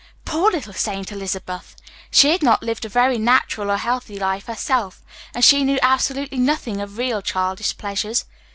Poor 0.25 0.49
little 0.49 0.73
Saint 0.73 1.11
Elizabeth! 1.11 1.75
She 2.09 2.31
had 2.31 2.41
not 2.41 2.63
lived 2.63 2.85
a 2.85 2.89
very 2.89 3.19
natural 3.19 3.69
or 3.69 3.77
healthy 3.77 4.17
life 4.17 4.47
herself, 4.47 5.03
and 5.35 5.45
she 5.45 5.63
knew 5.63 5.77
absolutely 5.83 6.39
nothing 6.39 6.81
of 6.81 6.97
real 6.97 7.21
childish 7.21 7.77
pleasures. 7.77 8.25